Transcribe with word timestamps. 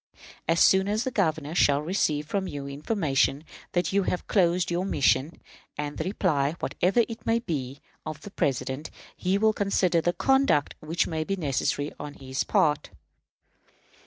As 0.47 0.59
soon 0.59 0.87
as 0.87 1.03
the 1.03 1.11
Governor 1.11 1.53
shall 1.53 1.83
receive 1.83 2.25
from 2.25 2.47
you 2.47 2.65
information 2.67 3.43
that 3.73 3.93
you 3.93 4.01
have 4.01 4.25
closed 4.25 4.71
your 4.71 4.83
mission, 4.83 5.39
and 5.77 5.99
the 5.99 6.03
reply, 6.03 6.53
whatever 6.59 7.01
it 7.07 7.23
may 7.23 7.37
be, 7.37 7.81
of 8.03 8.21
the 8.21 8.31
President, 8.31 8.89
he 9.15 9.37
will 9.37 9.53
consider 9.53 10.01
the 10.01 10.13
conduct 10.13 10.73
which 10.79 11.05
may 11.05 11.23
be 11.23 11.35
necessary 11.35 11.93
on 11.99 12.15
his 12.15 12.43
part." 12.43 12.89